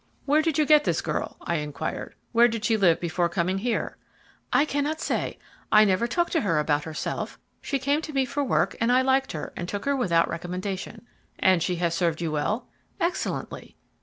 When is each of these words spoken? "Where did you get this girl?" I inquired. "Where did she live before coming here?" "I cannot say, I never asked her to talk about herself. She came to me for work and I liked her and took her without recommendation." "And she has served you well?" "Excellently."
"Where 0.25 0.41
did 0.41 0.57
you 0.57 0.65
get 0.65 0.83
this 0.83 0.99
girl?" 0.99 1.37
I 1.41 1.57
inquired. 1.57 2.15
"Where 2.31 2.47
did 2.47 2.65
she 2.65 2.75
live 2.75 2.99
before 2.99 3.29
coming 3.29 3.59
here?" 3.59 3.97
"I 4.51 4.65
cannot 4.65 4.99
say, 4.99 5.37
I 5.71 5.85
never 5.85 6.05
asked 6.05 6.09
her 6.33 6.41
to 6.41 6.41
talk 6.41 6.59
about 6.59 6.85
herself. 6.85 7.37
She 7.61 7.77
came 7.77 8.01
to 8.01 8.11
me 8.13 8.25
for 8.25 8.43
work 8.43 8.75
and 8.81 8.91
I 8.91 9.03
liked 9.03 9.33
her 9.33 9.53
and 9.55 9.69
took 9.69 9.85
her 9.85 9.95
without 9.95 10.27
recommendation." 10.27 11.05
"And 11.37 11.61
she 11.61 11.75
has 11.75 11.93
served 11.93 12.19
you 12.19 12.31
well?" 12.31 12.65
"Excellently." 12.99 13.77